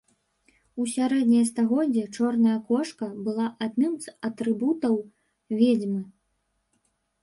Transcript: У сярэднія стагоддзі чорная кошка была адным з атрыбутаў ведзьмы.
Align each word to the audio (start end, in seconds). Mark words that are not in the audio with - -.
У 0.83 0.87
сярэднія 0.93 1.43
стагоддзі 1.49 2.03
чорная 2.15 2.57
кошка 2.71 3.05
была 3.29 3.47
адным 3.69 3.93
з 4.09 4.17
атрыбутаў 4.31 5.01
ведзьмы. 5.65 6.01